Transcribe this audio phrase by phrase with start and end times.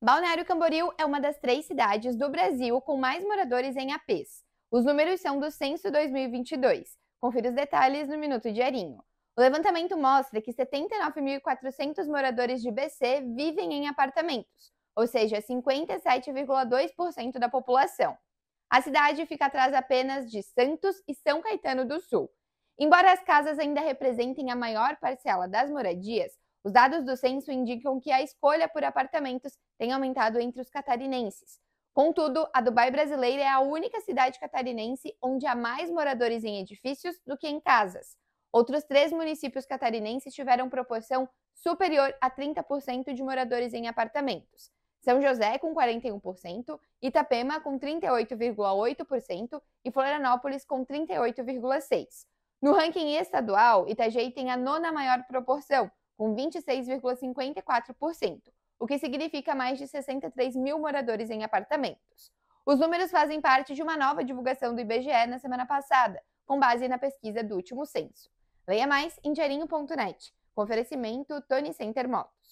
[0.00, 4.44] Balneário Camboriú é uma das três cidades do Brasil com mais moradores em APs.
[4.70, 6.96] Os números são do Censo 2022.
[7.20, 9.02] Confira os detalhes no Minuto Diarinho.
[9.36, 17.48] O levantamento mostra que 79.400 moradores de BC vivem em apartamentos, ou seja, 57,2% da
[17.48, 18.16] população.
[18.70, 22.30] A cidade fica atrás apenas de Santos e São Caetano do Sul.
[22.78, 26.38] Embora as casas ainda representem a maior parcela das moradias,
[26.68, 31.58] os dados do censo indicam que a escolha por apartamentos tem aumentado entre os catarinenses.
[31.94, 37.18] Contudo, a Dubai brasileira é a única cidade catarinense onde há mais moradores em edifícios
[37.26, 38.18] do que em casas.
[38.52, 44.70] Outros três municípios catarinenses tiveram proporção superior a 30% de moradores em apartamentos.
[45.00, 52.26] São José com 41%, Itapema com 38,8% e Florianópolis com 38,6%.
[52.60, 58.42] No ranking estadual, Itajaí tem a nona maior proporção, com 26,54%,
[58.80, 62.32] o que significa mais de 63 mil moradores em apartamentos.
[62.66, 66.88] Os números fazem parte de uma nova divulgação do IBGE na semana passada, com base
[66.88, 68.28] na pesquisa do último censo.
[68.66, 70.34] Leia mais em diarinho.net.
[70.54, 72.48] Com oferecimento Tony Center Motos.